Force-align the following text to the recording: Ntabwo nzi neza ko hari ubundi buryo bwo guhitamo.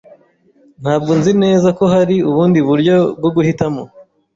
Ntabwo 0.81 1.11
nzi 1.19 1.31
neza 1.43 1.67
ko 1.77 1.83
hari 1.93 2.15
ubundi 2.29 2.59
buryo 2.67 2.95
bwo 3.17 3.29
guhitamo. 3.35 3.83